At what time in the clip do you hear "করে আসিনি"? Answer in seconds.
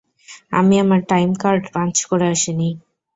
2.09-2.69